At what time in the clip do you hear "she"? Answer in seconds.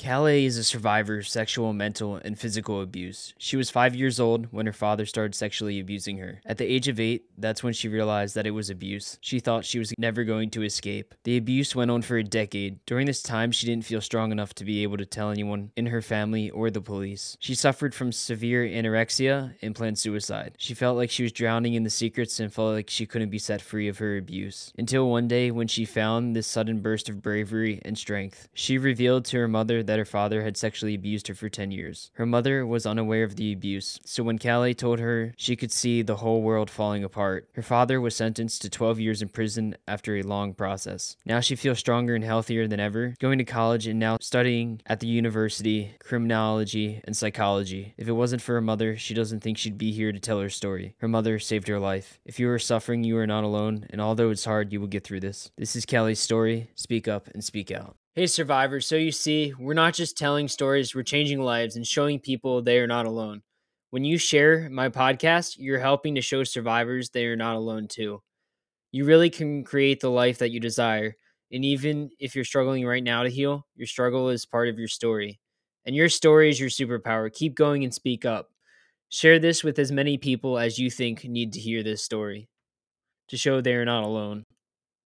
3.36-3.58, 7.74-7.86, 9.20-9.40, 9.66-9.78, 13.52-13.66, 17.38-17.54, 20.56-20.72, 21.10-21.24, 22.88-23.04, 25.68-25.84, 28.54-28.78, 35.36-35.56, 41.40-41.56, 48.96-49.12